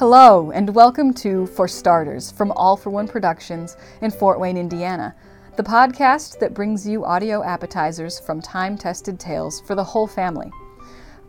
[0.00, 5.14] Hello, and welcome to For Starters from All for One Productions in Fort Wayne, Indiana,
[5.58, 10.50] the podcast that brings you audio appetizers from time tested tales for the whole family.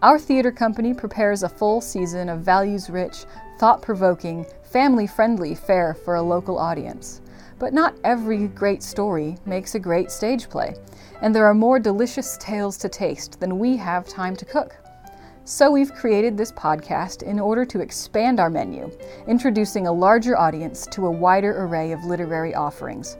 [0.01, 3.25] Our theater company prepares a full season of values rich,
[3.59, 7.19] thought provoking, family friendly fare for a local audience.
[7.59, 10.75] But not every great story makes a great stage play,
[11.21, 14.77] and there are more delicious tales to taste than we have time to cook.
[15.43, 18.91] So we've created this podcast in order to expand our menu,
[19.27, 23.17] introducing a larger audience to a wider array of literary offerings.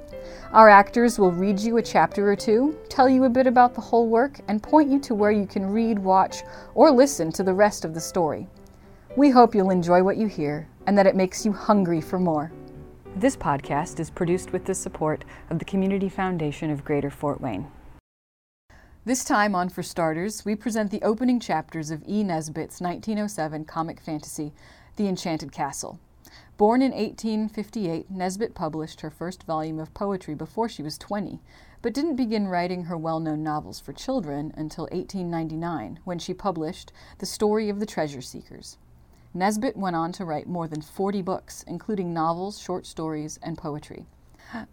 [0.54, 3.82] Our actors will read you a chapter or two, tell you a bit about the
[3.82, 6.44] whole work, and point you to where you can read, watch,
[6.76, 8.48] or listen to the rest of the story.
[9.16, 12.52] We hope you'll enjoy what you hear and that it makes you hungry for more.
[13.16, 17.66] This podcast is produced with the support of the Community Foundation of Greater Fort Wayne.
[19.04, 22.24] This time on For Starters, we present the opening chapters of E.
[22.24, 24.54] Nesbit's 1907 comic fantasy,
[24.96, 26.00] The Enchanted Castle.
[26.58, 31.42] Born in 1858, Nesbit published her first volume of poetry before she was 20,
[31.82, 36.92] but didn't begin writing her well known novels for children until 1899, when she published
[37.18, 38.78] The Story of the Treasure Seekers.
[39.34, 44.06] Nesbit went on to write more than 40 books, including novels, short stories, and poetry.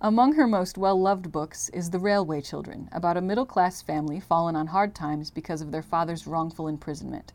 [0.01, 4.19] Among her most well loved books is The Railway Children, about a middle class family
[4.19, 7.33] fallen on hard times because of their father's wrongful imprisonment.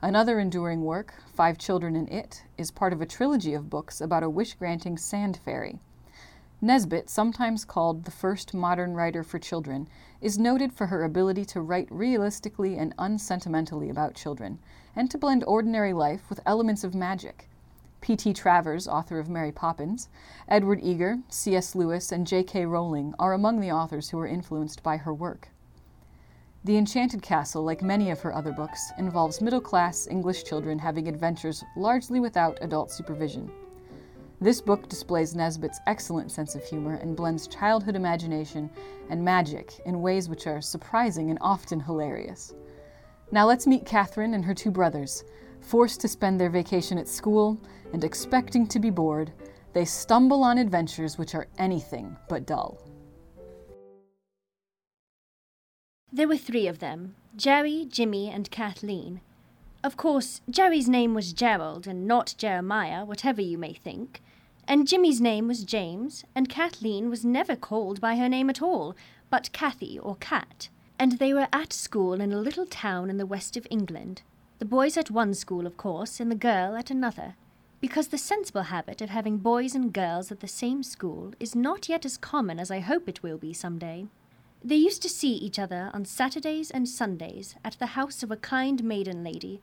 [0.00, 4.22] Another enduring work, Five Children in It, is part of a trilogy of books about
[4.22, 5.78] a wish granting sand fairy.
[6.62, 9.86] Nesbit, sometimes called the first modern writer for children,
[10.22, 14.58] is noted for her ability to write realistically and unsentimentally about children,
[14.96, 17.50] and to blend ordinary life with elements of magic.
[18.04, 18.34] P.T.
[18.34, 20.10] Travers, author of Mary Poppins,
[20.46, 21.74] Edward Eager, C.S.
[21.74, 22.66] Lewis, and J.K.
[22.66, 25.48] Rowling are among the authors who were influenced by her work.
[26.64, 31.08] The Enchanted Castle, like many of her other books, involves middle class English children having
[31.08, 33.50] adventures largely without adult supervision.
[34.38, 38.68] This book displays Nesbit's excellent sense of humor and blends childhood imagination
[39.08, 42.52] and magic in ways which are surprising and often hilarious.
[43.32, 45.24] Now let's meet Catherine and her two brothers.
[45.64, 47.58] Forced to spend their vacation at school
[47.94, 49.32] and expecting to be bored,
[49.72, 52.78] they stumble on adventures which are anything but dull.
[56.12, 59.22] There were three of them Jerry, Jimmy, and Kathleen.
[59.82, 64.22] Of course, Jerry's name was Gerald and not Jeremiah, whatever you may think.
[64.68, 68.94] And Jimmy's name was James, and Kathleen was never called by her name at all,
[69.30, 70.68] but Kathy or Cat.
[70.98, 74.22] And they were at school in a little town in the west of England.
[74.64, 77.34] The boys at one school, of course, and the girl at another.
[77.82, 81.90] Because the sensible habit of having boys and girls at the same school is not
[81.90, 84.06] yet as common as I hope it will be some day.
[84.64, 88.38] They used to see each other on Saturdays and Sundays at the house of a
[88.38, 89.60] kind maiden lady,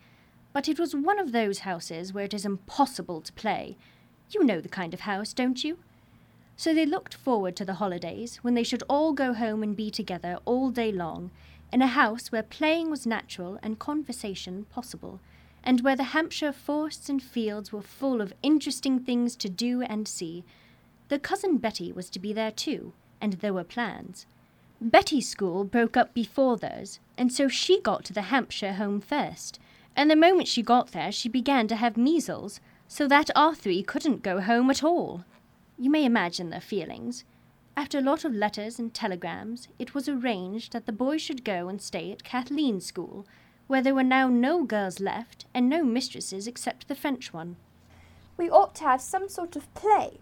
[0.54, 3.78] but it was one of those houses where it is impossible to play.
[4.30, 5.80] You know the kind of house, don't you?
[6.62, 9.90] So they looked forward to the holidays, when they should all go home and be
[9.90, 11.32] together all day long,
[11.74, 15.20] in a house where playing was natural and conversation possible,
[15.64, 20.08] and where the Hampshire forests and fields were full of interesting things to do and
[20.08, 20.44] see.
[21.10, 24.28] The cousin Betty was to be there too, and there were plans.
[24.80, 29.60] Betty's school broke up before theirs, and so she got to the Hampshire home first.
[29.96, 33.82] And the moment she got there, she began to have measles, so that our three
[33.82, 35.26] couldn't go home at all.
[35.82, 37.24] You may imagine their feelings.
[37.76, 41.70] After a lot of letters and telegrams, it was arranged that the boys should go
[41.70, 43.26] and stay at Kathleen's school,
[43.66, 47.56] where there were now no girls left and no mistresses except the French one.
[48.38, 50.20] We ought to have some sort of play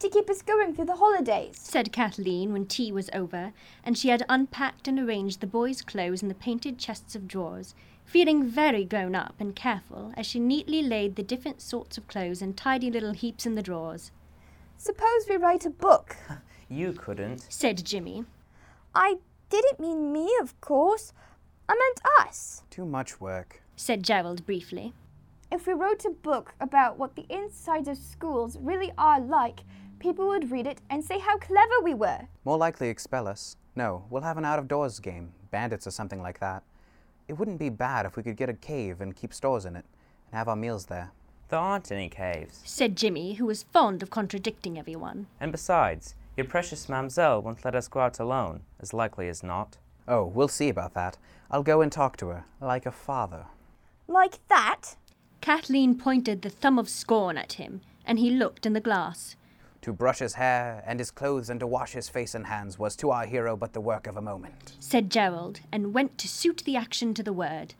[0.00, 3.52] to keep us going through the holidays, said Kathleen when tea was over,
[3.84, 7.76] and she had unpacked and arranged the boys' clothes in the painted chests of drawers,
[8.04, 12.42] feeling very grown up and careful as she neatly laid the different sorts of clothes
[12.42, 14.10] in tidy little heaps in the drawers.
[14.86, 16.14] Suppose we write a book,
[16.68, 17.44] You couldn't.
[17.48, 18.24] said Jimmy.
[18.94, 19.16] I
[19.50, 21.12] didn't mean me, of course.
[21.68, 22.62] I meant us.
[22.70, 23.62] Too much work.
[23.74, 24.94] said Gerald briefly.
[25.50, 29.64] If we wrote a book about what the insides of schools really are like,
[29.98, 32.28] people would read it and say how clever we were.
[32.44, 33.56] More likely expel us.
[33.74, 36.62] No, we'll have an out of doors game, bandits or something like that.
[37.26, 39.84] It wouldn't be bad if we could get a cave and keep stores in it,
[40.30, 41.10] and have our meals there.
[41.48, 42.60] There aren't any caves.
[42.64, 45.26] said Jimmy, who was fond of contradicting everyone.
[45.40, 49.78] And besides, your precious mamselle won't let us go out alone, as likely as not.
[50.08, 51.18] Oh, we'll see about that.
[51.50, 53.46] I'll go and talk to her, like a father.
[54.08, 54.96] Like that?
[55.40, 59.36] Kathleen pointed the thumb of scorn at him, and he looked in the glass.
[59.82, 62.96] To brush his hair and his clothes and to wash his face and hands was
[62.96, 64.72] to our hero but the work of a moment.
[64.80, 67.74] said Gerald, and went to suit the action to the word.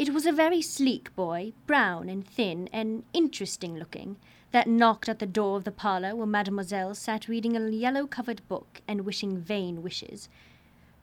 [0.00, 4.16] It was a very sleek boy, brown and thin and interesting looking,
[4.50, 8.40] that knocked at the door of the parlour where Mademoiselle sat reading a yellow covered
[8.48, 10.30] book and wishing vain wishes.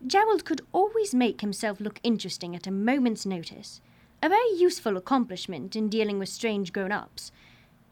[0.08, 3.82] Gerald could always make himself look interesting at a moment's notice,
[4.24, 7.32] a very useful accomplishment in dealing with strange grown ups.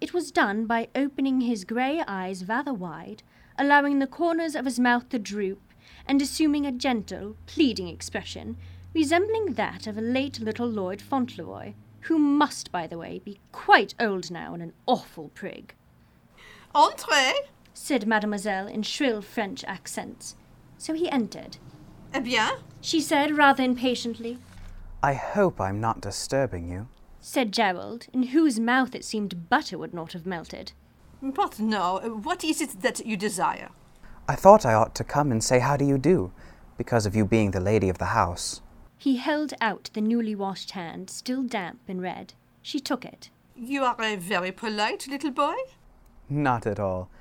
[0.01, 3.21] It was done by opening his grey eyes rather wide,
[3.59, 5.61] allowing the corners of his mouth to droop,
[6.07, 8.57] and assuming a gentle, pleading expression,
[8.95, 13.93] resembling that of a late little Lord Fauntleroy, who must, by the way, be quite
[13.99, 15.75] old now and an awful prig.
[16.73, 17.33] Entrez!
[17.73, 20.35] said Mademoiselle in shrill French accents.
[20.77, 21.57] So he entered.
[22.13, 22.51] Eh bien?
[22.79, 24.37] She said rather impatiently,
[25.03, 26.87] I hope I'm not disturbing you.
[27.19, 30.71] said Gerald, in whose mouth it seemed butter would not have melted.
[31.21, 33.69] But no, what is it that you desire?
[34.29, 36.31] I thought I ought to come and say how do you do,
[36.77, 38.61] because of you being the lady of the house.
[39.05, 42.33] He held out the newly washed hand, still damp and red.
[42.63, 43.29] She took it.
[43.55, 45.53] You are a very polite little boy.
[46.27, 47.11] Not at all.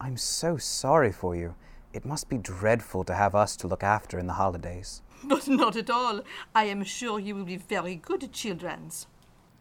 [0.00, 1.54] I'm so sorry for you.
[1.92, 5.02] It must be dreadful to have us to look after in the holidays.
[5.22, 6.22] But not at all.
[6.54, 9.06] I am sure you will be very good childrens.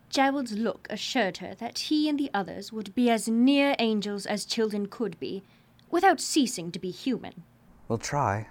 [0.09, 4.45] Gerald's look assured her that he and the others would be as near angels as
[4.45, 5.43] children could be,
[5.91, 7.43] without ceasing to be human.
[7.89, 8.47] We'll try.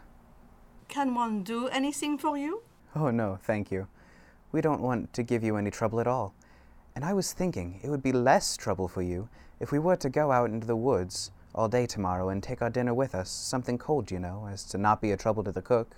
[0.88, 2.64] Can one do anything for you?
[2.94, 3.86] Oh, no, thank you.
[4.50, 6.34] We don't want to give you any trouble at all.
[6.94, 9.28] And I was thinking it would be less trouble for you
[9.60, 12.70] if we were to go out into the woods all day tomorrow and take our
[12.70, 15.62] dinner with us, something cold, you know, as to not be a trouble to the
[15.62, 15.96] cook.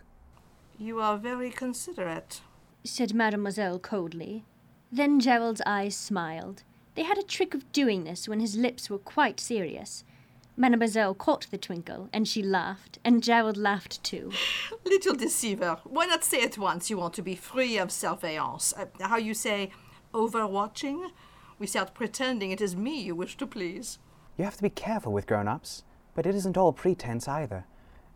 [0.79, 2.41] You are very considerate.
[2.85, 4.45] said Mademoiselle coldly.
[4.93, 6.63] Then Gerald's eyes smiled.
[6.95, 10.05] They had a trick of doing this when his lips were quite serious.
[10.57, 14.31] Mademoiselle caught the twinkle, and she laughed, and Gerald laughed too.
[14.85, 15.79] Little deceiver.
[15.85, 18.73] Why not say at once you want to be free of surveillance?
[18.77, 19.73] Uh, how you say,
[20.13, 21.11] overwatching?
[21.59, 23.99] Without pretending it is me you wish to please.
[24.37, 25.83] You have to be careful with grown ups,
[26.15, 27.65] but it isn't all pretense either.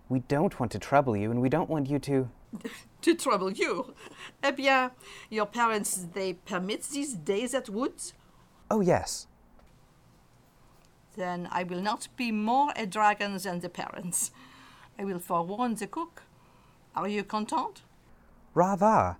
[0.08, 2.30] We don't want to trouble you, and we don't want you to.
[3.02, 3.94] To trouble you.
[4.42, 4.90] Eh bien,
[5.30, 8.12] your parents, they permit these days at woods?
[8.68, 9.28] Oh, yes.
[11.18, 14.30] Then I will not be more a dragon than the parents.
[14.96, 16.22] I will forewarn the cook.
[16.94, 17.82] Are you content?
[18.54, 19.16] Rather.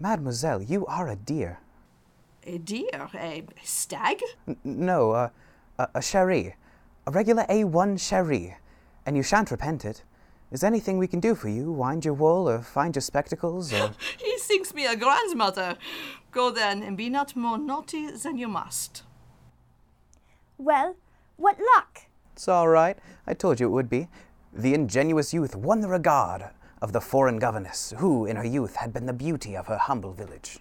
[0.00, 1.60] Mademoiselle, you are a dear.
[2.44, 3.10] A deer?
[3.14, 4.22] A stag?
[4.48, 5.28] N- no, uh,
[5.78, 6.56] a, a sherry.
[7.06, 8.56] A regular A1 sherry.
[9.04, 10.02] And you shan't repent it.
[10.50, 11.70] Is there anything we can do for you?
[11.70, 13.90] Wind your wool, or find your spectacles, or.
[14.18, 15.76] He thinks me a grandmother.
[16.32, 19.02] Go then, and be not more naughty than you must.
[20.56, 20.96] Well,
[21.36, 22.02] what luck?
[22.32, 22.98] It's all right.
[23.26, 24.08] I told you it would be.
[24.52, 26.50] The ingenuous youth won the regard
[26.80, 30.12] of the foreign governess, who in her youth had been the beauty of her humble
[30.12, 30.58] village.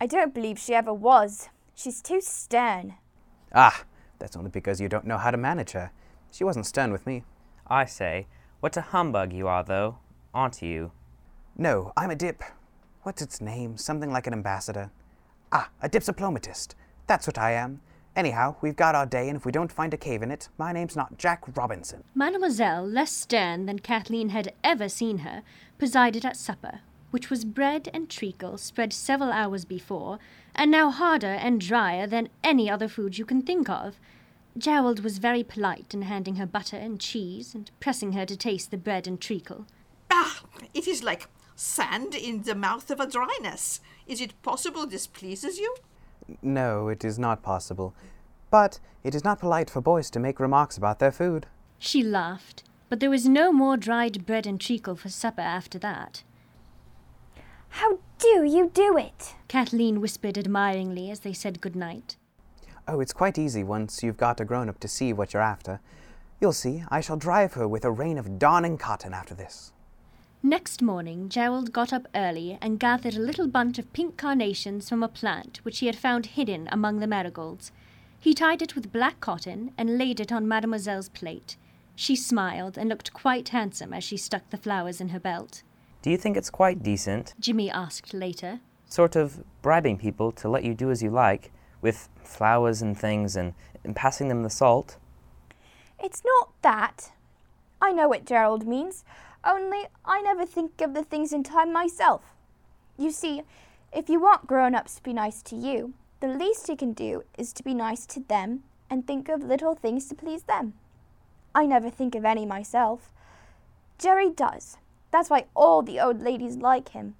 [0.00, 1.48] I don't believe she ever was.
[1.74, 2.94] She's too stern.
[3.54, 3.84] Ah,
[4.18, 5.90] that's only because you don't know how to manage her.
[6.30, 7.24] She wasn't stern with me.
[7.66, 8.26] I say,
[8.60, 9.98] what a humbug you are, though,
[10.32, 10.92] aren't you?
[11.56, 12.42] No, I'm a dip.
[13.02, 13.76] What's its name?
[13.76, 14.90] Something like an ambassador.
[15.52, 16.74] Ah, a diplomatist.
[17.06, 17.80] That's what I am.
[18.16, 20.72] Anyhow, we've got our day, and if we don't find a cave in it, my
[20.72, 22.04] name's not Jack Robinson.
[22.14, 25.42] Mademoiselle, less stern than Kathleen had ever seen her,
[25.78, 26.80] presided at supper,
[27.10, 30.20] which was bread and treacle spread several hours before,
[30.54, 33.98] and now harder and drier than any other food you can think of.
[34.56, 38.70] Gerald was very polite in handing her butter and cheese and pressing her to taste
[38.70, 39.66] the bread and treacle.
[40.08, 40.42] Ah,
[40.72, 43.80] it is like sand in the mouth of a dryness.
[44.06, 45.74] Is it possible this pleases you?
[46.42, 47.94] No, it is not possible.
[48.50, 51.46] But it is not polite for boys to make remarks about their food.
[51.78, 56.22] She laughed, but there was no more dried bread and treacle for supper after that.
[57.68, 59.34] How do you do it?
[59.48, 62.16] Kathleen whispered admiringly as they said good night.
[62.86, 65.80] Oh, it's quite easy once you've got a grown up to see what you're after.
[66.40, 69.72] You'll see, I shall drive her with a rein of darning cotton after this.
[70.46, 75.02] Next morning, Gerald got up early and gathered a little bunch of pink carnations from
[75.02, 77.72] a plant which he had found hidden among the marigolds.
[78.20, 81.56] He tied it with black cotton and laid it on Mademoiselle's plate.
[81.96, 85.62] She smiled and looked quite handsome as she stuck the flowers in her belt.
[86.02, 88.60] Do you think it's quite decent, Jimmy asked later.
[88.86, 93.34] sort of bribing people to let you do as you like, with flowers and things,
[93.34, 94.98] and, and passing them the salt?
[95.98, 97.12] It's not that.
[97.80, 99.04] I know what Gerald means,
[99.44, 102.22] only I never think of the things in time myself.
[102.98, 103.42] You see,
[103.92, 107.24] if you want grown ups to be nice to you, the least you can do
[107.36, 110.74] is to be nice to them and think of little things to please them.
[111.54, 113.10] I never think of any myself.
[113.98, 114.78] Jerry does.
[115.10, 117.14] That's why all the old ladies like him.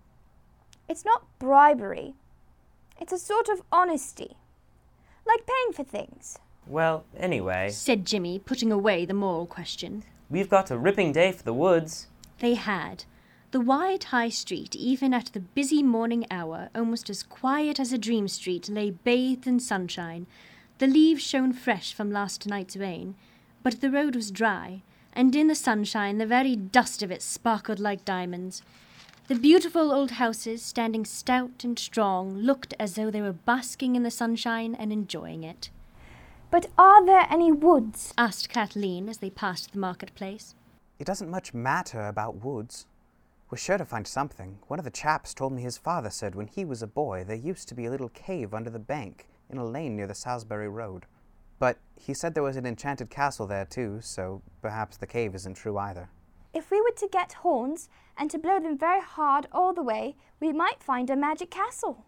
[0.88, 2.14] It's not bribery.
[3.00, 4.36] It's a sort of honesty.
[5.26, 6.38] Like paying for things.
[6.66, 10.04] Well, anyway, said Jimmy, putting away the moral question.
[10.30, 12.08] we've got a ripping day for the woods.
[12.38, 13.04] They had.
[13.50, 17.98] The wide high street, even at the busy morning hour, almost as quiet as a
[17.98, 20.26] dream street, lay bathed in sunshine.
[20.78, 23.14] The leaves shone fresh from last night's rain,
[23.62, 27.78] but the road was dry, and in the sunshine the very dust of it sparkled
[27.78, 28.62] like diamonds.
[29.28, 34.02] The beautiful old houses, standing stout and strong, looked as though they were basking in
[34.02, 35.70] the sunshine and enjoying it.
[36.50, 38.12] But are there any woods?
[38.18, 40.54] Asked Kathleen as they passed the marketplace.
[40.98, 42.86] It doesn't much matter about woods.
[43.50, 44.58] We're sure to find something.
[44.68, 47.36] One of the chaps told me his father said when he was a boy there
[47.36, 50.68] used to be a little cave under the bank in a lane near the Salisbury
[50.68, 51.06] Road.
[51.58, 55.54] But he said there was an enchanted castle there too, so perhaps the cave isn't
[55.54, 56.10] true either.
[56.52, 60.14] If we were to get horns and to blow them very hard all the way,
[60.40, 62.04] we might find a magic castle.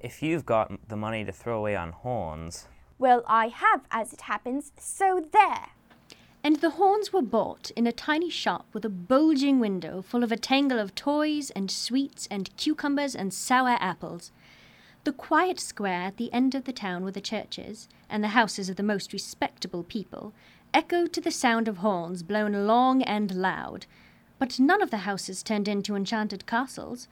[0.00, 2.68] If you've got the money to throw away on horns.
[2.98, 5.70] Well, I have, as it happens, so there.
[6.44, 10.32] And the horns were bought in a tiny shop with a bulging window full of
[10.32, 14.32] a tangle of toys and sweets and cucumbers and sour apples.
[15.04, 18.68] The quiet square at the end of the town where the churches and the houses
[18.68, 20.32] of the most respectable people
[20.74, 23.86] echoed to the sound of horns blown long and loud.
[24.40, 27.06] But none of the houses turned into enchanted castles.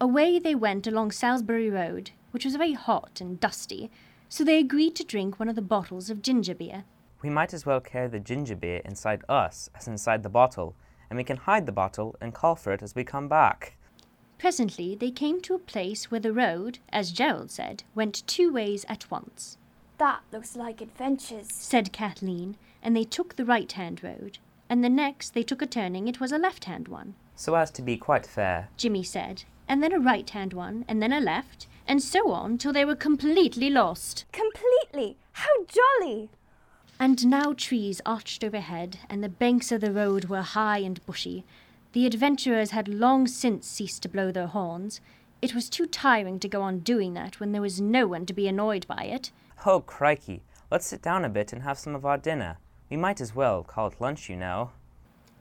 [0.00, 3.90] Away they went along Salisbury Road, which was very hot and dusty,
[4.30, 6.84] so they agreed to drink one of the bottles of ginger beer.
[7.22, 10.74] We might as well carry the ginger beer inside us as inside the bottle,
[11.08, 13.76] and we can hide the bottle and call for it as we come back.
[14.38, 18.84] Presently they came to a place where the road, as Gerald said, went two ways
[18.88, 19.56] at once,
[19.98, 21.46] That looks like adventures.
[21.52, 24.38] said Kathleen, and they took the right hand road.
[24.68, 27.70] And the next they took a turning, it was a left hand one, So as
[27.72, 28.68] to be quite fair.
[28.76, 32.58] Jimmy said, and then a right hand one, and then a left, and so on
[32.58, 34.24] till they were completely lost.
[34.32, 35.16] Completely.
[35.32, 36.30] How jolly!
[37.02, 41.44] And now trees arched overhead, and the banks of the road were high and bushy.
[41.94, 45.00] The adventurers had long since ceased to blow their horns.
[45.42, 48.32] It was too tiring to go on doing that when there was no one to
[48.32, 49.32] be annoyed by it.
[49.66, 52.58] Oh, crikey, let's sit down a bit and have some of our dinner.
[52.88, 54.70] We might as well call it lunch, you know.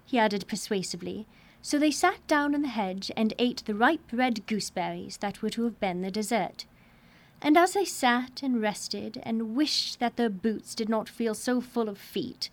[0.03, 1.27] he added persuasively.
[1.61, 5.51] So they sat down in the hedge and ate the ripe red gooseberries that were
[5.51, 6.65] to have been the dessert.
[7.41, 11.59] And as they sat and rested and wished that their boots did not feel so
[11.59, 12.49] full of feet,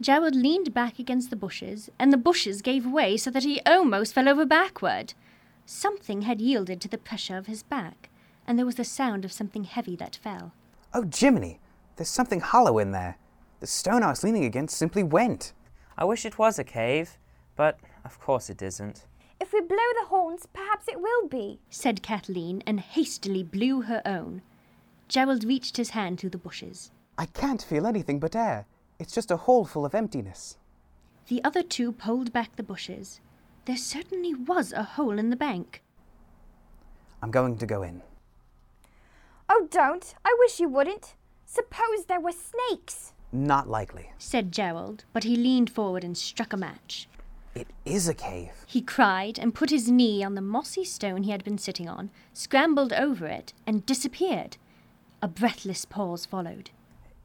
[0.00, 4.14] Gerald leaned back against the bushes, and the bushes gave way so that he almost
[4.14, 5.12] fell over backward.
[5.66, 8.08] Something had yielded to the pressure of his back,
[8.46, 10.52] and there was the sound of something heavy that fell.
[10.94, 11.60] Oh, Jiminy!
[11.96, 13.18] There's something hollow in there.
[13.60, 15.52] The stone I was leaning against simply went.
[15.98, 17.18] I wish it was a cave,
[17.56, 19.04] but of course it isn't.
[19.40, 21.60] If we blow the horns, perhaps it will be.
[21.70, 24.42] said Kathleen, and hastily blew her own.
[25.08, 26.90] Gerald reached his hand through the bushes.
[27.18, 28.66] I can't feel anything but air.
[28.98, 30.56] It's just a hole full of emptiness.
[31.28, 33.20] The other two pulled back the bushes.
[33.64, 35.82] There certainly was a hole in the bank.
[37.22, 38.02] I'm going to go in.
[39.48, 40.14] Oh, don't.
[40.24, 41.14] I wish you wouldn't.
[41.44, 43.12] Suppose there were snakes.
[43.32, 44.12] Not likely.
[44.18, 47.08] said Gerald, but he leaned forward and struck a match.
[47.60, 48.52] It is a cave.
[48.66, 52.08] He cried and put his knee on the mossy stone he had been sitting on,
[52.32, 54.56] scrambled over it, and disappeared.
[55.20, 56.70] A breathless pause followed.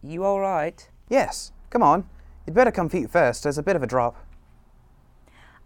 [0.04, 0.90] You all right?
[1.08, 2.10] Yes, come on.
[2.46, 3.44] You'd better come feet first.
[3.44, 4.18] There's a bit of a drop.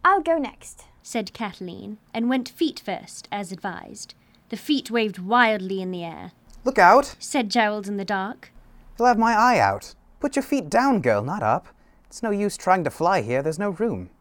[0.05, 0.83] I'll go next.
[1.01, 4.13] said Kathleen, and went feet first, as advised.
[4.49, 6.33] The feet waved wildly in the air.
[6.63, 7.15] Look out!
[7.17, 8.51] Said Gerald in the dark.
[8.99, 9.95] You'll have my eye out.
[10.19, 11.69] Put your feet down, girl, not up.
[12.05, 13.41] It's no use trying to fly here.
[13.41, 14.11] There's no room.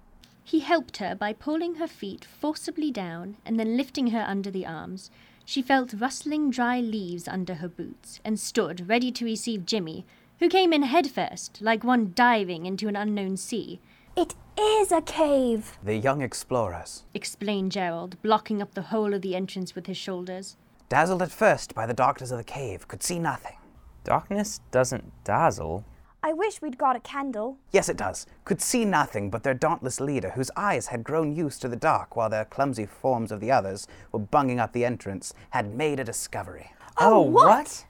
[0.48, 4.64] He helped her by pulling her feet forcibly down and then lifting her under the
[4.64, 5.10] arms.
[5.44, 10.06] She felt rustling dry leaves under her boots and stood ready to receive Jimmy,
[10.38, 13.78] who came in headfirst, like one diving into an unknown sea.
[14.16, 15.78] It is a cave.
[15.84, 20.56] The young explorers, Explained Gerald, blocking up the whole of the entrance with his shoulders.
[20.88, 23.58] dazzled at first by the darkness of the cave, could see nothing.
[24.02, 25.84] Darkness doesn't dazzle.
[26.20, 27.58] I wish we'd got a candle.
[27.70, 28.26] Yes, it does.
[28.44, 32.16] Could see nothing but their dauntless leader, whose eyes had grown used to the dark
[32.16, 36.04] while their clumsy forms of the others were bunging up the entrance, had made a
[36.04, 36.72] discovery.
[36.98, 37.86] Oh, oh what?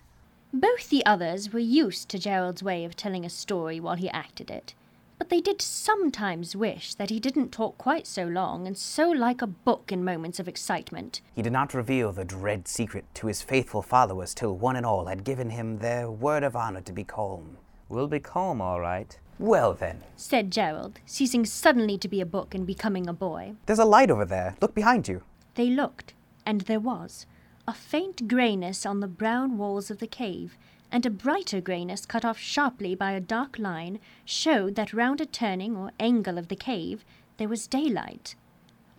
[0.52, 4.50] Both the others were used to Gerald's way of telling a story while he acted
[4.50, 4.74] it,
[5.18, 9.42] but they did sometimes wish that he didn't talk quite so long and so like
[9.42, 11.22] a book in moments of excitement.
[11.34, 15.06] He did not reveal the dread secret to his faithful followers till one and all
[15.06, 17.56] had given him their word of honor to be calm.
[17.88, 19.18] We'll be calm, all right.
[19.38, 23.54] Well then, said Gerald, ceasing suddenly to be a book and becoming a boy.
[23.66, 24.56] there's a light over there.
[24.60, 25.22] Look behind you.
[25.54, 26.12] They looked,
[26.44, 27.26] and there was.
[27.66, 30.56] a faint greyness on the brown walls of the cave,
[30.90, 35.26] and a brighter greyness cut off sharply by a dark line showed that round a
[35.26, 37.04] turning or angle of the cave
[37.36, 38.34] there was daylight.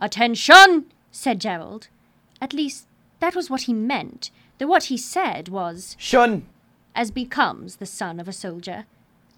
[0.00, 0.86] Attention!
[1.10, 1.88] said Gerald.
[2.40, 2.86] At least,
[3.20, 6.46] that was what he meant, though what he said was, Shun!
[6.94, 8.86] As becomes the son of a soldier.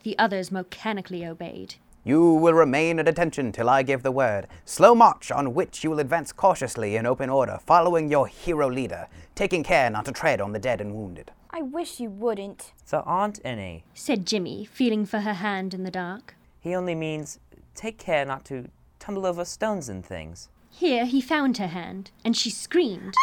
[0.02, 1.76] The others mechanically obeyed.
[2.04, 4.48] You will remain at attention till I give the word.
[4.64, 9.06] Slow march on which you will advance cautiously in open order, following your hero leader,
[9.36, 11.30] taking care not to tread on the dead and wounded.
[11.50, 12.72] I wish you wouldn't.
[12.90, 13.84] There aren't any.
[13.94, 16.34] said Jimmy, feeling for her hand in the dark.
[16.58, 17.38] He only means
[17.76, 18.68] take care not to
[18.98, 20.48] tumble over stones and things.
[20.70, 23.14] Here he found her hand, and she screamed.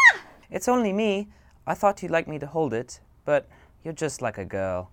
[0.49, 1.27] It's only me.
[1.67, 3.47] I thought you'd like me to hold it, but
[3.83, 4.91] you're just like a girl.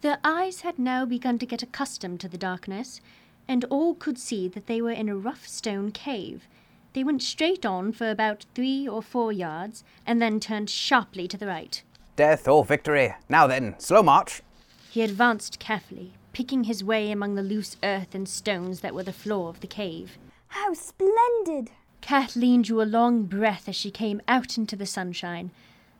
[0.00, 3.00] Their eyes had now begun to get accustomed to the darkness,
[3.48, 6.46] and all could see that they were in a rough stone cave.
[6.92, 11.36] They went straight on for about three or four yards, and then turned sharply to
[11.36, 11.82] the right.
[12.16, 13.14] Death or victory.
[13.28, 14.42] Now then, slow march.
[14.90, 19.12] He advanced carefully, picking his way among the loose earth and stones that were the
[19.12, 20.18] floor of the cave.
[20.48, 21.70] How splendid!
[22.00, 25.50] Kathleen drew a long breath as she came out into the sunshine.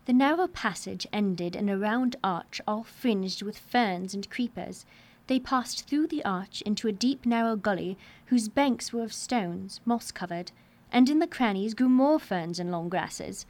[0.07, 4.85] The narrow passage ended in a round arch all fringed with ferns and creepers.
[5.29, 7.97] They passed through the arch into a deep, narrow gully
[8.27, 10.53] whose banks were of stones, moss covered,
[10.93, 13.47] and in the crannies grew more ferns and long grasses.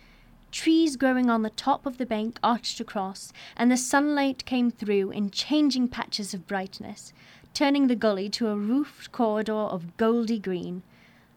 [0.53, 5.11] Trees growing on the top of the bank arched across, and the sunlight came through
[5.11, 7.13] in changing patches of brightness,
[7.53, 10.85] turning the gully to a roofed corridor of goldy green.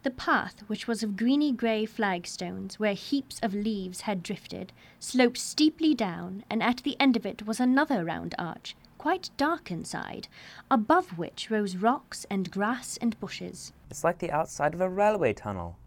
[0.04, 5.38] The path, which was of greeny grey flagstones, where heaps of leaves had drifted, sloped
[5.38, 10.28] steeply down, and at the end of it was another round arch, quite dark inside,
[10.70, 13.74] above which rose rocks and grass and bushes.
[13.90, 15.78] It's like the outside of a railway tunnel.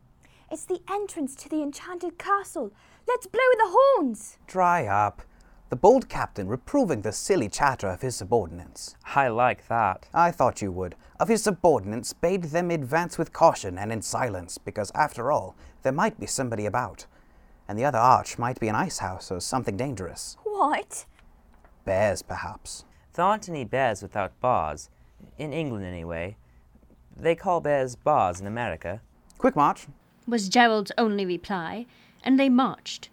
[0.50, 2.72] It's the entrance to the enchanted castle.
[3.06, 4.38] Let's blow the horns!
[4.46, 5.22] Dry up.
[5.70, 8.96] The bold captain reproving the silly chatter of his subordinates.
[9.14, 10.08] I like that.
[10.12, 10.96] I thought you would.
[11.20, 15.92] Of his subordinates bade them advance with caution and in silence, because after all, there
[15.92, 17.06] might be somebody about.
[17.68, 20.36] And the other arch might be an ice house or something dangerous.
[20.42, 21.06] What?
[21.84, 22.84] Bears, perhaps.
[23.12, 24.90] There aren't any bears without bars.
[25.38, 26.36] In England, anyway.
[27.16, 29.02] They call bears bars in America.
[29.38, 29.86] Quick march.
[30.26, 31.86] was Gerald's only reply,
[32.24, 33.08] and they marched.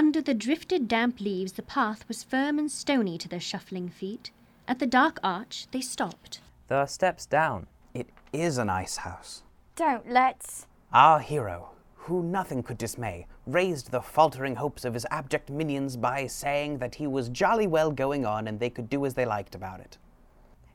[0.00, 4.30] Under the drifted damp leaves, the path was firm and stony to their shuffling feet.
[4.66, 6.40] At the dark arch, they stopped.
[6.68, 7.66] There are steps down.
[7.92, 9.42] It is an ice house.
[9.76, 10.66] Don't let's.
[10.90, 16.26] Our hero, who nothing could dismay, raised the faltering hopes of his abject minions by
[16.26, 19.54] saying that he was jolly well going on and they could do as they liked
[19.54, 19.98] about it.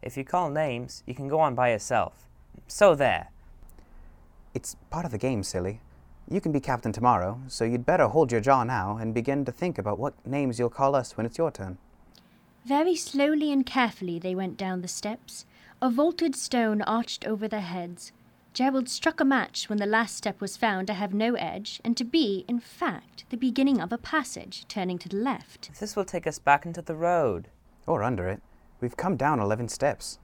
[0.03, 2.27] If you call names, you can go on by yourself.
[2.67, 3.31] So there.
[4.53, 5.81] It's part of the game, silly.
[6.29, 9.51] You can be captain tomorrow, so you'd better hold your jaw now and begin to
[9.51, 11.77] think about what names you'll call us when it's your turn.
[12.65, 15.45] Very slowly and carefully they went down the steps.
[15.83, 18.11] A vaulted stone arched over their heads.
[18.53, 21.95] Gerald struck a match when the last step was found to have no edge, and
[21.97, 25.69] to be, in fact, the beginning of a passage, turning to the left.
[25.79, 27.49] This will take us back into the road.
[27.85, 28.41] Or under it.
[28.81, 30.17] We've come down 11 steps.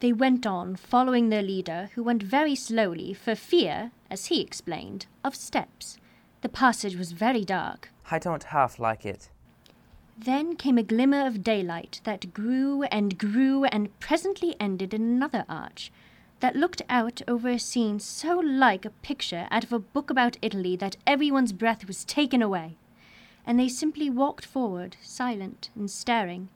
[0.00, 5.06] They went on, following their leader, who went very slowly for fear, as he explained,
[5.22, 5.98] of steps.
[6.42, 7.90] The passage was very dark.
[8.10, 9.30] I don't half like it.
[10.16, 15.44] Then came a glimmer of daylight that grew and grew and presently ended in another
[15.48, 15.90] arch
[16.40, 20.36] that looked out over a scene so like a picture out of a book about
[20.42, 22.76] Italy that everyone's breath was taken away.
[23.46, 26.48] And they simply walked forward, silent and staring.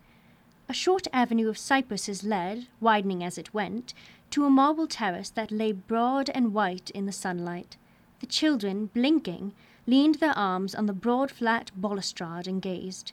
[0.70, 3.94] A short avenue of cypresses led, widening as it went,
[4.30, 7.78] to a marble terrace that lay broad and white in the sunlight.
[8.20, 9.54] The children, blinking,
[9.86, 13.12] leaned their arms on the broad flat balustrade and gazed.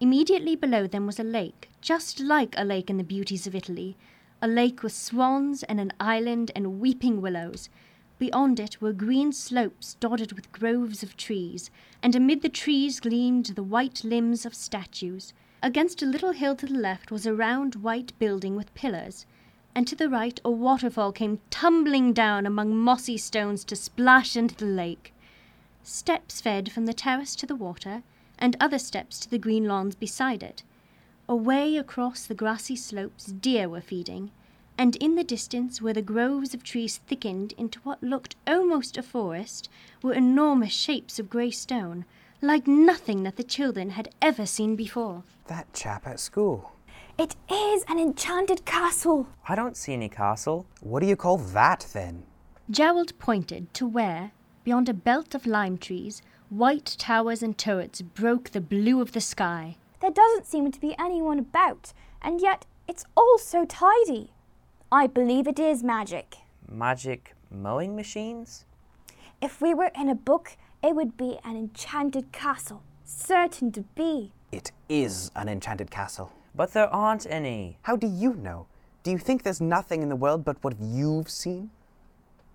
[0.00, 3.94] Immediately below them was a lake, just like a lake in the beauties of Italy,
[4.40, 7.68] a lake with swans and an island and weeping willows.
[8.18, 11.70] Beyond it were green slopes dotted with groves of trees,
[12.02, 15.34] and amid the trees gleamed the white limbs of statues.
[15.60, 19.26] Against a little hill to the left was a round white building with pillars,
[19.74, 24.54] and to the right a waterfall came tumbling down among mossy stones to splash into
[24.54, 25.12] the lake.
[25.82, 28.04] Steps fed from the terrace to the water,
[28.38, 30.62] and other steps to the green lawns beside it.
[31.28, 34.30] Away across the grassy slopes deer were feeding,
[34.78, 39.02] and in the distance, where the groves of trees thickened into what looked almost a
[39.02, 39.68] forest,
[40.02, 42.04] were enormous shapes of grey stone,
[42.40, 45.24] like nothing that the children had ever seen before.
[45.46, 46.72] That chap at school.
[47.18, 49.28] It is an enchanted castle.
[49.48, 50.66] I don't see any castle.
[50.80, 52.24] What do you call that then?
[52.70, 58.50] Gerald pointed to where, beyond a belt of lime trees, White towers and turrets broke
[58.50, 59.76] the blue of the sky.
[60.00, 64.32] There doesn't seem to be anyone about, and yet it's all so tidy.
[64.90, 66.36] I believe it is magic.
[66.66, 68.64] Magic mowing machines?
[69.42, 74.32] If we were in a book, it would be an enchanted castle, certain to be.
[74.52, 76.32] It is an enchanted castle.
[76.54, 77.78] But there aren't any.
[77.82, 78.66] How do you know?
[79.02, 81.70] Do you think there's nothing in the world but what you've seen?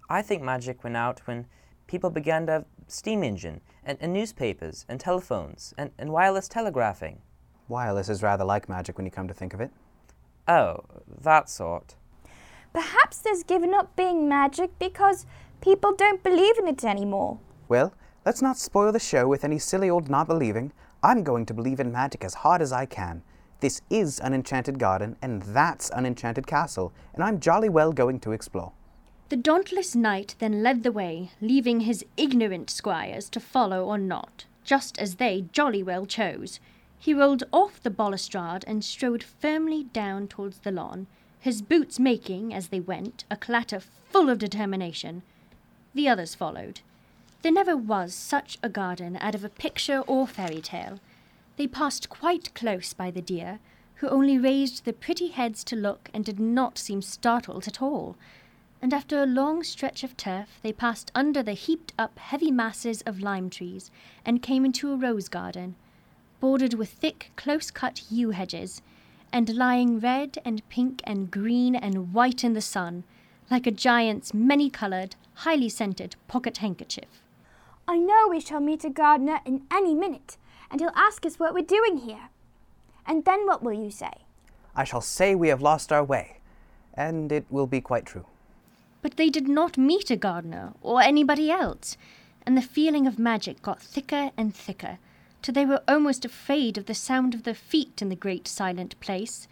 [0.10, 1.48] I think magic went out when
[1.88, 7.22] people began to have steam engine and, and newspapers and telephones and, and wireless telegraphing.
[7.68, 9.72] Wireless is rather like magic when you come to think of it.
[10.48, 10.84] Oh,
[11.22, 11.96] that sort.
[12.74, 15.26] Perhaps there's given up being magic because
[15.62, 17.40] people don't believe in it anymore.
[17.70, 17.94] Well,
[18.26, 20.72] let's not spoil the show with any silly old not believing.
[21.02, 23.24] I'm going to believe in magic as hard as I can.
[23.60, 28.20] This is an enchanted garden, and that's an enchanted castle, and I'm jolly well going
[28.22, 28.74] to explore.
[29.30, 34.46] The dauntless knight then led the way, leaving his ignorant squires to follow or not,
[34.64, 36.60] just as they jolly well chose.
[37.00, 41.08] He rolled off the balustrade and strode firmly down towards the lawn,
[41.40, 45.24] his boots making, as they went, a clatter full of determination.
[45.94, 46.82] The others followed.
[47.44, 51.02] There never was such a garden out of a picture or fairy tale.
[51.58, 53.60] They passed quite close by the deer,
[53.96, 58.16] who only raised their pretty heads to look and did not seem startled at all.
[58.82, 63.02] And after a long stretch of turf, they passed under the heaped up heavy masses
[63.02, 63.92] of lime trees
[64.26, 65.76] and came into a rose garden,
[66.40, 68.82] bordered with thick, close cut yew hedges,
[69.34, 73.04] and lying red and pink and green and white in the sun,
[73.52, 77.23] like a giant's many coloured, highly scented pocket handkerchief.
[77.88, 80.38] I know we shall meet a gardener in any minute,
[80.72, 82.30] and he'll ask us what we're doing here.
[83.06, 84.12] And then what will you say?
[84.76, 86.40] I shall say we have lost our way,
[86.94, 88.26] and it will be quite true.
[89.02, 91.98] But they did not meet a gardener or anybody else,
[92.46, 94.98] and the feeling of magic got thicker and thicker,
[95.42, 98.98] till they were almost afraid of the sound of their feet in the great silent
[99.02, 99.48] place.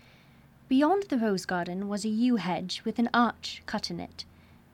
[0.70, 4.24] Beyond the rose garden was a yew hedge with an arch cut in it,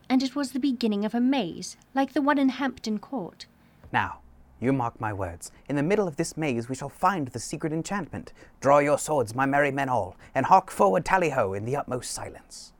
[0.08, 3.46] and it was the beginning of a maze, like the one in Hampton Court.
[3.92, 4.20] Now,
[4.60, 5.52] you mark my words.
[5.68, 8.32] In the middle of this maze we shall find the secret enchantment.
[8.60, 12.10] Draw your swords, my merry men all, and hark forward tally ho in the utmost
[12.10, 12.72] silence.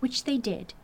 [0.00, 0.74] Which they did.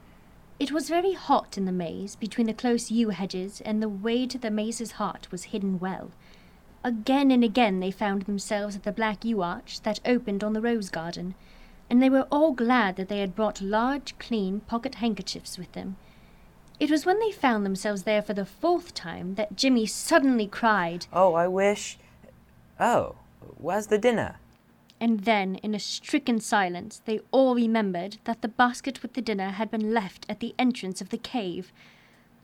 [0.59, 4.27] It was very hot in the maze between the close yew hedges, and the way
[4.27, 6.11] to the maze's heart was hidden well.
[6.83, 10.61] Again and again they found themselves at the black yew arch that opened on the
[10.61, 11.35] rose garden,
[11.90, 15.96] and they were all glad that they had brought large, clean pocket handkerchiefs with them.
[16.79, 21.07] It was when they found themselves there for the fourth time that Jimmy suddenly cried,
[21.12, 21.98] Oh, I wish.
[22.79, 23.16] Oh,
[23.57, 24.37] where's the dinner?
[25.01, 29.51] and then, in a stricken silence, they all remembered that the basket with the dinner
[29.51, 31.72] had been left at the entrance of the cave.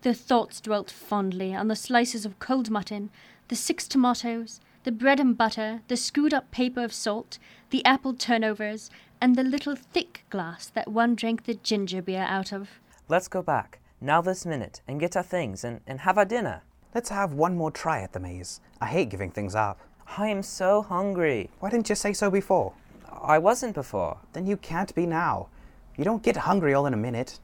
[0.03, 3.11] Their thoughts dwelt fondly on the slices of cold mutton,
[3.49, 7.39] the six tomatoes, the bread and butter, the screwed up paper of salt,
[7.71, 12.53] the apple turnovers, and the little thick glass that one drank the ginger beer out
[12.53, 12.69] of.
[13.09, 16.63] Let's go back, now this minute, and get our things and, and have our dinner.
[16.95, 18.61] Let's have one more try at the maze.
[18.81, 19.81] I hate giving things up.
[20.17, 21.51] I am so hungry.
[21.61, 22.75] Why didn't you say so before?
[23.23, 24.19] I wasn't before.
[24.33, 25.49] Then you can't be now.
[25.97, 27.41] You don't get hungry all in a minute.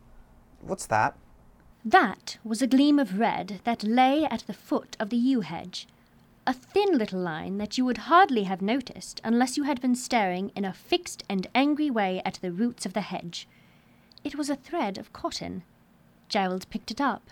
[0.61, 1.17] What's that?
[1.85, 5.89] That was a gleam of red that lay at the foot of the yew hedge,
[6.51, 10.51] a thin little line that you would hardly have noticed unless you had been staring
[10.57, 13.47] in a fixed and angry way at the roots of the hedge.
[14.25, 15.63] It was a thread of cotton.
[16.29, 17.31] Gerald picked it up.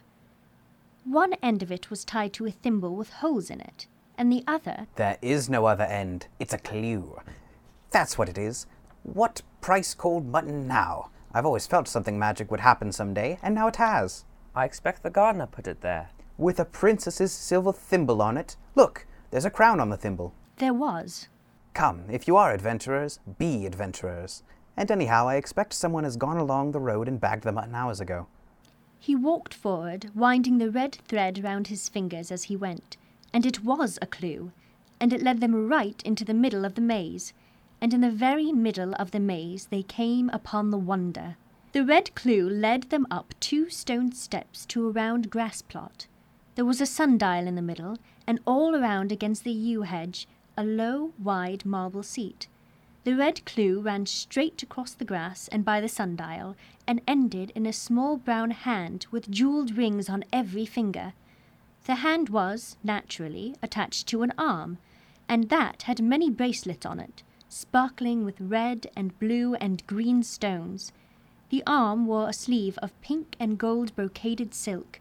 [1.02, 4.44] One end of it was tied to a thimble with holes in it, and the
[4.46, 6.28] other There is no other end.
[6.38, 7.20] It's a clue.
[7.90, 8.66] That's what it is.
[9.02, 11.10] What price cold mutton now?
[11.34, 14.24] I've always felt something magic would happen someday, and now it has.
[14.54, 16.10] I expect the gardener put it there.
[16.36, 18.54] With a princess's silver thimble on it.
[18.76, 20.32] Look, there's a crown on the thimble.
[20.56, 21.28] there was.
[21.74, 24.42] Come, if you are adventurers, be adventurers.
[24.76, 28.00] And anyhow, I expect someone has gone along the road and bagged the mutton hours
[28.00, 28.26] ago.
[28.98, 32.96] He walked forward, winding the red thread round his fingers as he went,
[33.32, 34.50] and it was a clue,
[34.98, 37.32] and it led them right into the middle of the maze,
[37.80, 41.36] and in the very middle of the maze they came upon the wonder.
[41.72, 46.06] The red clue led them up two stone steps to a round grass plot.
[46.58, 50.64] There was a sundial in the middle, and all around against the yew hedge a
[50.64, 52.48] low, wide marble seat.
[53.04, 57.64] The red clue ran straight across the grass and by the sundial, and ended in
[57.64, 61.12] a small brown hand with jewelled rings on every finger.
[61.84, 64.78] The hand was, naturally, attached to an arm,
[65.28, 70.90] and that had many bracelets on it, sparkling with red and blue and green stones.
[71.50, 74.98] The arm wore a sleeve of pink and gold brocaded silk,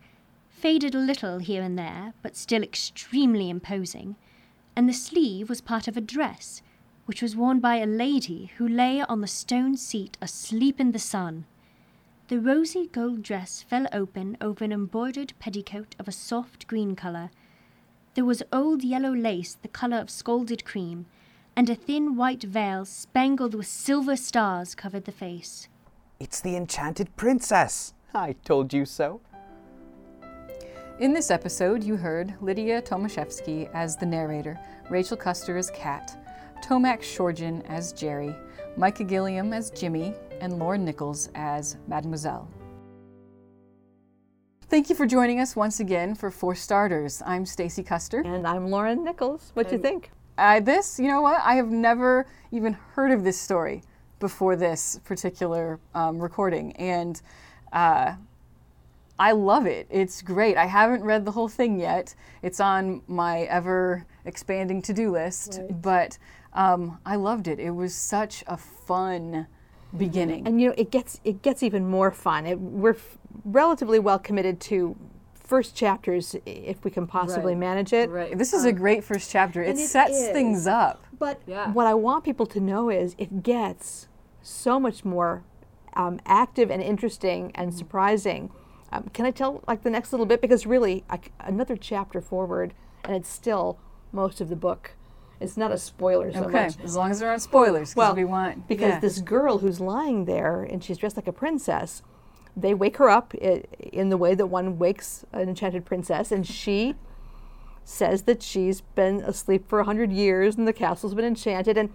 [0.57, 4.15] faded a little here and there, but still extremely imposing,
[4.75, 6.63] and the sleeve was part of a dress,
[7.05, 10.99] which was worn by a lady who lay on the stone seat asleep in the
[10.99, 11.45] sun.
[12.27, 17.29] The rosy gold dress fell open over an embroidered petticoat of a soft green colour.
[18.15, 21.05] There was old yellow lace the colour of scalded cream,
[21.55, 25.69] and a thin white veil spangled with silver stars covered the face.
[26.19, 27.93] It's the enchanted princess!
[28.13, 29.21] I told you so.
[30.99, 36.17] In this episode, you heard Lydia Tomaszewski as the narrator, Rachel Custer as Kat,
[36.63, 38.35] Tomac Shorjan as Jerry,
[38.77, 42.49] Micah Gilliam as Jimmy, and Lauren Nichols as Mademoiselle.
[44.69, 47.21] Thank you for joining us once again for Four Starters.
[47.27, 48.21] I'm Stacy Custer.
[48.21, 49.51] And I'm Lauren Nichols.
[49.53, 50.09] What do you think?
[50.35, 51.39] Uh, this, you know what?
[51.43, 53.83] I have never even heard of this story
[54.19, 57.21] before this particular um, recording, and
[57.71, 58.15] uh,
[59.19, 59.87] I love it.
[59.89, 60.57] It's great.
[60.57, 62.13] I haven't read the whole thing yet.
[62.43, 66.17] It's on my ever expanding to do list, but
[66.53, 67.59] um, I loved it.
[67.59, 69.47] It was such a fun
[69.97, 70.45] beginning.
[70.45, 72.45] and you know it gets it gets even more fun.
[72.45, 74.95] It, we're f- relatively well committed to
[75.33, 77.59] first chapters if we can possibly Right.
[77.59, 78.09] manage it.
[78.09, 78.37] Right.
[78.37, 79.63] This is a great first chapter.
[79.63, 80.27] It, it sets is.
[80.29, 81.05] things up.
[81.17, 81.71] But Yeah.
[81.71, 84.09] what I want people to know is it gets
[84.41, 85.43] so much more
[85.95, 87.77] um, active and interesting and Mm.
[87.77, 88.51] surprising.
[88.91, 92.73] Um, can I tell like the next little bit because really I another chapter forward
[93.03, 93.77] and it's still
[94.11, 94.91] most of the book.
[95.39, 96.63] It's not a spoiler so Okay.
[96.67, 96.79] much.
[96.83, 98.67] As long as there aren't spoilers, Well, we want.
[98.67, 98.99] because yeah.
[98.99, 102.01] this girl who's lying there and she's dressed like a princess,
[102.55, 106.47] they wake her up i- in the way that one wakes an enchanted princess, and
[106.47, 106.95] she
[107.83, 111.77] says that she's been asleep for a hundred years and the castle's been enchanted.
[111.77, 111.89] And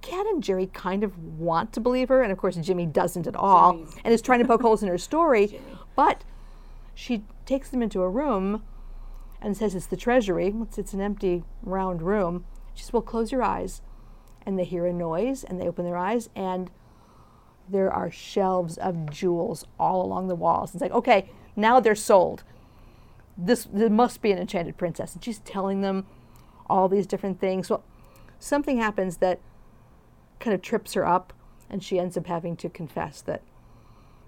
[0.00, 3.34] Kat and Jerry kind of want to believe her, and of course Jimmy doesn't at
[3.34, 5.60] all, and is trying to poke holes in her story.
[5.98, 6.22] But
[6.94, 8.62] she takes them into a room
[9.42, 10.54] and says it's the treasury.
[10.62, 12.44] It's, it's an empty round room.
[12.72, 13.82] She says, "Well, close your eyes."
[14.48, 16.70] and they hear a noise and they open their eyes and
[17.68, 20.72] there are shelves of jewels all along the walls.
[20.72, 22.44] It's like, okay, now they're sold.
[23.36, 25.12] This there must be an enchanted princess.
[25.12, 26.06] And she's telling them
[26.66, 27.68] all these different things.
[27.68, 27.84] Well,
[28.38, 29.38] something happens that
[30.40, 31.34] kind of trips her up
[31.68, 33.42] and she ends up having to confess that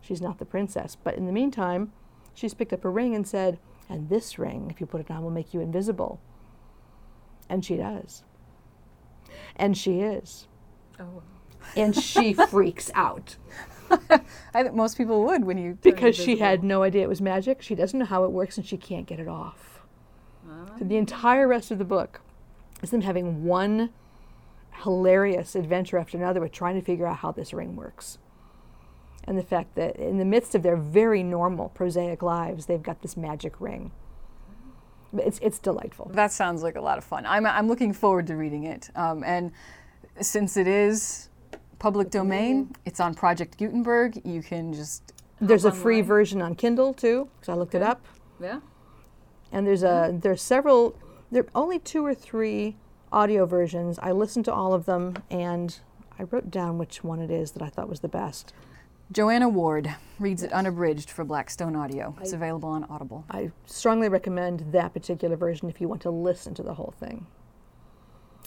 [0.01, 0.97] she's not the princess.
[1.03, 1.93] But in the meantime,
[2.35, 3.59] she's picked up a ring and said,
[3.89, 6.21] and this ring, if you put it on, will make you invisible.
[7.49, 8.23] And she does.
[9.57, 10.47] And she is.
[10.99, 11.23] Oh.
[11.77, 13.37] And she freaks out
[14.55, 15.79] I think most people would when you.
[15.83, 17.63] because she had no idea it was magic.
[17.63, 19.81] She doesn't know how it works and she can't get it off.
[20.49, 20.67] Ah.
[20.79, 22.21] So the entire rest of the book
[22.83, 23.91] is them having one
[24.83, 28.19] hilarious adventure after another with trying to figure out how this ring works.
[29.25, 33.03] And the fact that in the midst of their very normal, prosaic lives, they've got
[33.03, 33.93] this magic ring.
[35.17, 36.11] It's, it's delightful.
[36.15, 37.27] That sounds like a lot of fun.
[37.27, 38.91] I'm, I'm looking forward to reading it.
[38.97, 39.53] Um, and
[40.21, 41.29] since it is
[41.79, 44.21] public domain, it's on Project Gutenberg.
[44.25, 45.13] You can just.
[45.41, 48.05] There's a free version on Kindle too, because I looked it up.
[48.41, 48.61] Yeah.
[49.53, 50.97] and there's a there's several
[51.31, 52.77] there are only two or three
[53.13, 55.81] audio versions i listened to all of them and
[56.19, 58.55] i wrote down which one it is that i thought was the best
[59.13, 62.15] Joanna Ward reads it unabridged for Blackstone Audio.
[62.21, 63.25] It's available on Audible.
[63.31, 67.27] i strongly recommend that particular version if you want to listen to the whole thing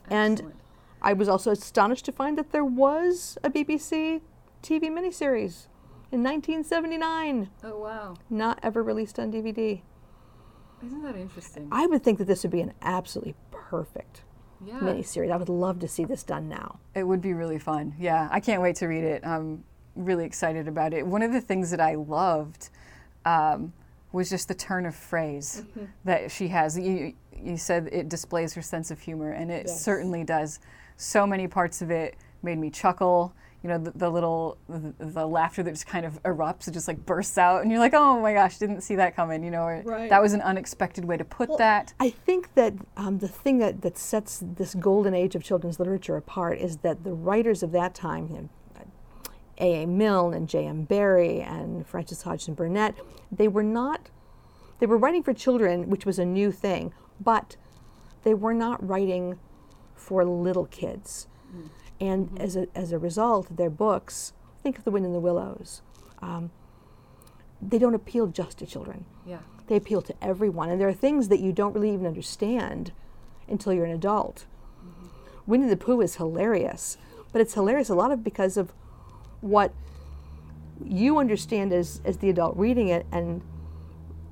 [0.10, 0.54] and
[1.02, 4.22] i was also astonished to find that there was a bbc
[4.62, 5.68] tv miniseries
[6.12, 8.16] in 1979 Oh, wow.
[8.30, 9.82] not ever released on dvd
[10.86, 11.68] Isn't that interesting?
[11.72, 14.22] i would think that this would be an absolutely perfect
[14.66, 14.80] Yeah.
[14.80, 17.96] miniseries i would love to see this done now It would be really fun.
[17.98, 19.26] Yeah, I can't wait to read it.
[19.26, 19.64] I'm
[19.96, 21.06] really excited about it.
[21.06, 22.70] One of the things that I loved
[23.26, 23.74] um,
[24.12, 25.64] was just the turn of phrase
[26.06, 26.78] that she has.
[26.78, 30.60] You, you said it displays her sense of humor, and it certainly does.
[30.98, 33.34] So many parts of it made me chuckle.
[33.64, 36.86] You know, the, the little, the, the laughter that just kind of erupts, it just
[36.88, 39.64] like bursts out, and you're like, oh my gosh, didn't see that coming, you know,
[39.64, 40.10] or Right.
[40.10, 41.94] that was an unexpected way to put that.
[41.98, 46.18] I think that um, the thing that, that sets this golden age of children's literature
[46.18, 48.50] apart is that the writers of that time, you know,
[49.60, 49.86] A.A.
[49.86, 50.84] Milne and J.M.
[50.84, 52.96] Barrie and Frances Hodgson Burnett,
[53.32, 54.10] they were not,
[54.80, 57.56] they were writing for children, which was a new thing, but
[58.24, 59.38] they were not writing
[59.96, 61.28] for little kids.
[61.50, 61.68] Mm-hmm.
[62.00, 62.42] And mm-hmm.
[62.42, 65.82] as, a, as a result, their books, think of The Wind in the Willows,
[66.22, 66.52] um,
[67.62, 69.40] they don't appeal just to children Yeah.
[69.68, 70.70] they appeal to everyone.
[70.70, 72.92] And there are things that you don't really even understand
[73.48, 74.46] until you're an adult.
[74.80, 75.08] Mm-hmm.
[75.46, 76.98] Winnie the Pooh is hilarious,
[77.32, 78.74] but it's hilarious a lot of because of
[79.44, 79.74] what
[80.84, 83.42] you understand as, as the adult reading it and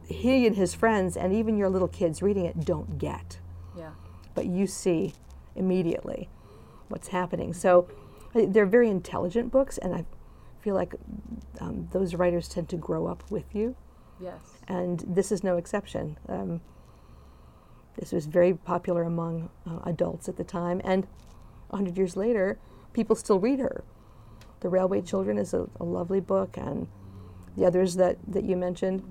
[0.06, 3.40] he and his friends, and even your little kids reading it, don't get.
[3.78, 3.92] Yeah.
[4.36, 5.14] But you see
[5.56, 6.28] immediately
[6.90, 7.54] what's happening.
[7.54, 7.88] So
[8.36, 10.06] uh, they're very intelligent books, and I
[10.60, 10.96] feel like
[11.62, 13.76] um, those writers tend to grow up with you,
[14.20, 14.40] Yes.
[14.68, 16.18] and this is no exception.
[16.28, 16.60] Um,
[17.98, 21.08] this was very popular among uh, adults at the time, and
[21.70, 22.60] 100 years later,
[22.92, 23.84] people still read her.
[24.62, 26.88] The Railway Children is a, a lovely book, and
[27.58, 29.04] the others that, that you mentioned.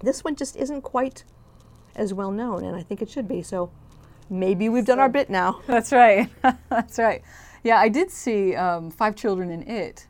[0.00, 1.24] This one just isn't quite
[1.94, 3.42] as well known, and I think it should be.
[3.42, 3.70] So
[4.28, 5.60] maybe we've done our bit now.
[5.66, 6.28] That's right.
[6.68, 7.22] That's right.
[7.62, 10.06] Yeah, I did see um, Five Children and It.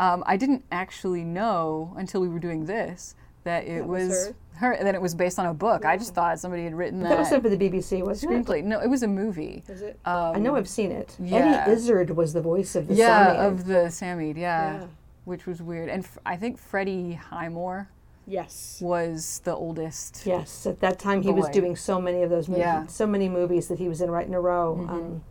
[0.00, 3.14] Um, I didn't actually know until we were doing this
[3.44, 4.72] that it That was was, her.
[4.72, 5.84] and then it was based on a book.
[5.84, 8.46] I just thought somebody had written That that, was for the BBC, wasn't it?
[8.46, 8.64] screenplay.
[8.64, 9.62] No, it was a movie.
[9.68, 9.98] Is it?
[10.04, 11.16] Um, I know I've seen it.
[11.20, 11.64] yeah.
[11.66, 14.86] Eddie Izzard was the voice of the yeah, of the Psammead, yeah, Yeah.
[15.24, 15.88] which was weird.
[15.88, 17.88] And f- I think Freddie Highmore
[18.26, 18.78] Yes.
[18.80, 20.22] was the oldest.
[20.24, 22.86] Yes, at that time he was doing so many of those movies, Yeah.
[22.86, 24.76] so many movies that he was in right in a row.
[24.80, 24.88] Mhm.
[24.90, 25.24] Um,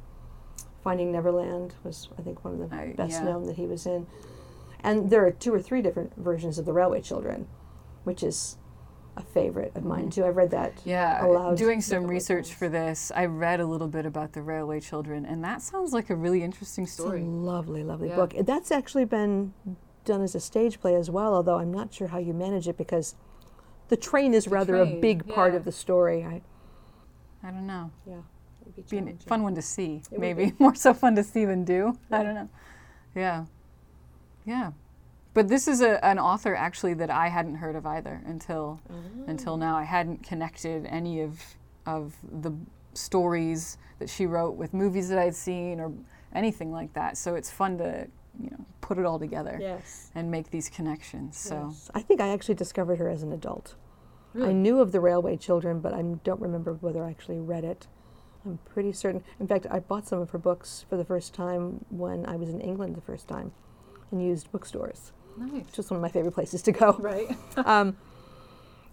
[0.84, 3.24] Finding Neverland was, I think, one of the I- best yeah.
[3.26, 4.08] known that he was in.
[4.84, 7.48] And there are two or three different versions of The Railway Children,
[8.04, 8.58] which is
[9.17, 10.24] a favorite of mine too.
[10.26, 10.74] I've read that.
[10.86, 12.58] Yeah, aloud doing some research times.
[12.58, 16.10] for this, I read a little bit about the Railway Children, and that sounds like
[16.10, 17.21] a really interesting It's a story.
[17.21, 18.15] lovely, lovely Yeah.
[18.15, 18.34] book.
[18.41, 19.54] That's actually been
[20.06, 22.78] done as a stage play as well, although I'm not sure how you manage it
[22.78, 23.15] because
[23.89, 26.24] the train is rather a train, big part of the story.
[26.24, 26.41] I,
[27.43, 27.91] I don't know.
[28.08, 28.21] yeah,
[28.62, 31.43] it'd be Be a fun one to see, It maybe more so fun to see
[31.45, 31.97] than do.
[32.10, 32.50] I don't know.
[33.13, 33.45] Yeah,
[34.45, 34.71] yeah.
[35.34, 38.96] But this is a, an author actually that I hadn't heard of either until oh.
[39.28, 39.78] until now.
[39.78, 41.41] I hadn't connected any of
[41.86, 42.52] of the
[42.94, 45.94] stories that she wrote with movies that I'd seen or
[46.34, 47.17] anything like that.
[47.17, 48.08] So it's fun to
[48.41, 50.12] you know put it all together Yes.
[50.15, 51.38] and make these connections.
[51.38, 51.89] So Yes.
[51.94, 53.76] I think I actually discovered her as an adult.
[54.41, 57.88] I knew of the Railway Children, but I don't remember whether I actually read it.
[58.46, 59.24] I'm pretty certain.
[59.41, 62.48] In fact, I bought some of her books for the first time when I was
[62.50, 63.52] in England the first time
[64.10, 66.94] and used bookstores, nice, which is one of my favorite places to go.
[67.00, 67.36] right?
[67.65, 67.96] um,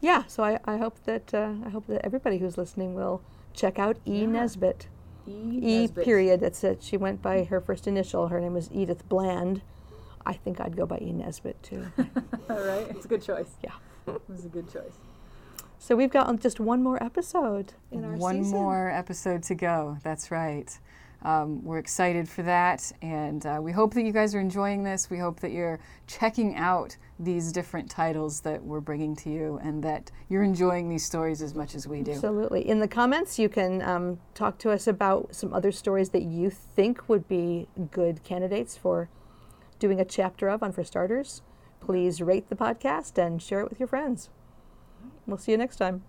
[0.00, 3.22] yeah, so I, I hope that uh, I hope that everybody who's listening will
[3.54, 4.20] check out E.
[4.20, 4.26] Yeah.
[4.26, 4.88] Nesbit.
[5.26, 5.88] E.
[5.88, 6.40] period.
[6.40, 6.82] That's it.
[6.82, 8.28] She went by her first initial.
[8.28, 9.60] Her name was Edith Bland.
[10.24, 11.12] I think I'd go by E.
[11.12, 11.86] Nesbit too.
[12.50, 13.50] All right, it's a good choice.
[13.62, 13.72] Yeah.
[14.06, 14.94] it was a good choice.
[15.78, 18.58] so we've got um, just one more episode in our One season.
[18.58, 19.98] more episode to go.
[20.02, 20.78] That's right.
[21.22, 25.10] Um, we're excited for that, and uh, we hope that you guys are enjoying this.
[25.10, 29.82] We hope that you're checking out these different titles that we're bringing to you, and
[29.82, 32.12] that you're enjoying these stories as much as we do.
[32.12, 32.68] Absolutely.
[32.68, 36.50] In the comments, you can um, talk to us about some other stories that you
[36.50, 39.08] think would be good candidates for
[39.80, 41.42] doing a chapter of on For Starters.
[41.80, 44.30] Please rate the podcast and share it with your friends.
[45.26, 46.02] We'll see you next time.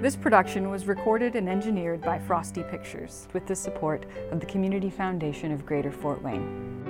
[0.00, 4.90] This production was recorded and engineered by Frosty Pictures with the support of the Community
[4.90, 6.87] Foundation of Greater Fort Wayne.